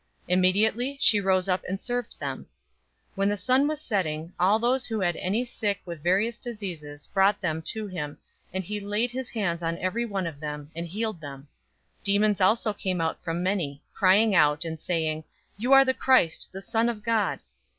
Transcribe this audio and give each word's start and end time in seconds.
Immediately 0.27 0.97
she 0.99 1.21
rose 1.21 1.47
up 1.47 1.63
and 1.69 1.79
served 1.79 2.17
them. 2.19 2.47
004:040 3.09 3.11
When 3.17 3.29
the 3.29 3.37
sun 3.37 3.67
was 3.67 3.79
setting, 3.79 4.33
all 4.39 4.57
those 4.57 4.87
who 4.87 4.99
had 4.99 5.15
any 5.17 5.45
sick 5.45 5.79
with 5.85 6.01
various 6.01 6.39
diseases 6.39 7.05
brought 7.05 7.39
them 7.39 7.61
to 7.67 7.85
him; 7.85 8.17
and 8.51 8.63
he 8.63 8.79
laid 8.79 9.11
his 9.11 9.29
hands 9.29 9.61
on 9.61 9.77
every 9.77 10.07
one 10.07 10.25
of 10.25 10.39
them, 10.39 10.71
and 10.75 10.87
healed 10.87 11.21
them. 11.21 11.41
004:041 11.99 12.03
Demons 12.05 12.41
also 12.41 12.73
came 12.73 12.99
out 12.99 13.21
from 13.23 13.43
many, 13.43 13.83
crying 13.93 14.33
out, 14.33 14.65
and 14.65 14.79
saying, 14.79 15.23
"You 15.55 15.71
are 15.71 15.85
the 15.85 15.93
Christ, 15.93 16.49
the 16.51 16.61
Son 16.61 16.89
of 16.89 17.03
God!" 17.03 17.41